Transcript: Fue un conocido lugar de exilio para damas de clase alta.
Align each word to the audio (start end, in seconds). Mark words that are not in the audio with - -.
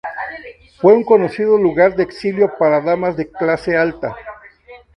Fue 0.79 0.95
un 0.95 1.03
conocido 1.03 1.59
lugar 1.59 1.95
de 1.95 2.01
exilio 2.01 2.51
para 2.57 2.81
damas 2.81 3.15
de 3.15 3.29
clase 3.29 3.77
alta. 3.77 4.15